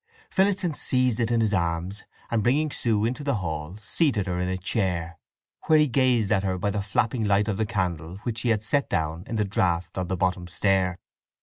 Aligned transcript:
Phillotson 0.31 0.73
seized 0.73 1.19
it 1.19 1.29
in 1.29 1.41
his 1.41 1.53
arms, 1.53 2.05
and 2.31 2.41
bringing 2.41 2.71
Sue 2.71 3.05
into 3.05 3.23
the 3.23 3.35
hall 3.35 3.77
seated 3.83 4.25
her 4.25 4.39
on 4.39 4.47
a 4.47 4.57
chair, 4.57 5.19
where 5.67 5.77
he 5.77 5.87
gazed 5.87 6.31
at 6.31 6.41
her 6.41 6.57
by 6.57 6.71
the 6.71 6.81
flapping 6.81 7.23
light 7.23 7.47
of 7.47 7.57
the 7.57 7.67
candle 7.67 8.17
which 8.23 8.41
he 8.41 8.49
had 8.49 8.63
set 8.63 8.89
down 8.89 9.23
in 9.27 9.35
the 9.35 9.45
draught 9.45 9.99
on 9.99 10.07
the 10.07 10.17
bottom 10.17 10.47
stair. 10.47 10.97